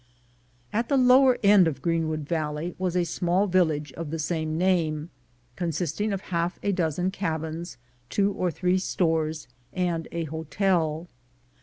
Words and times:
At 0.73 0.89
the 0.89 0.97
lower 0.97 1.37
end 1.43 1.67
of 1.67 1.83
Greenwood 1.83 2.21
Valley 2.21 2.73
was 2.79 2.95
a 2.97 3.03
small 3.03 3.45
village 3.45 3.93
of 3.93 4.09
the 4.09 4.17
same 4.17 4.57
name, 4.57 5.11
consisting 5.55 6.11
of 6.11 6.21
half 6.33 6.57
a 6.63 6.71
dozen 6.71 7.11
cabins, 7.11 7.77
two 8.09 8.31
or 8.33 8.49
three 8.49 8.79
stores, 8.79 9.47
and 9.71 10.07
a 10.11 10.23
hotel. 10.23 11.07